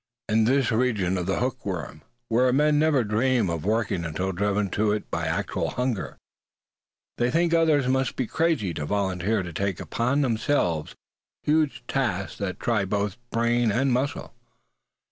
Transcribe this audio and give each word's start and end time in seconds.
In 0.27 0.45
this 0.45 0.71
region 0.71 1.15
of 1.15 1.27
the 1.27 1.37
hookworm, 1.37 2.01
where 2.27 2.51
men 2.51 2.79
never 2.79 3.03
dream 3.03 3.51
of 3.51 3.63
working 3.63 4.03
until 4.03 4.31
driven 4.31 4.71
to 4.71 4.91
it 4.93 5.11
by 5.11 5.27
actual 5.27 5.69
hunger, 5.69 6.17
they 7.19 7.29
think 7.29 7.53
others 7.53 7.87
must 7.87 8.15
be 8.15 8.25
crazy 8.25 8.73
to 8.73 8.85
voluntarily 8.87 9.53
take 9.53 9.79
upon 9.79 10.21
themselves 10.21 10.95
huge 11.43 11.83
tasks 11.87 12.39
that 12.39 12.59
try 12.59 12.83
both 12.83 13.17
brain 13.29 13.71
and 13.71 13.93
muscle. 13.93 14.33